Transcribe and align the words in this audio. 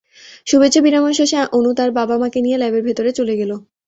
শুভেচ্ছা 0.47 0.79
বিনিময় 0.81 1.15
শেষে, 1.19 1.37
অনু 1.51 1.69
তাঁর 1.73 1.89
বাবা-মাকে 1.91 2.39
নিয়ে 2.41 2.57
ল্যাবের 2.57 2.83
ভেতরে 2.87 3.09
চলে 3.13 3.33
গেল। 3.37 3.51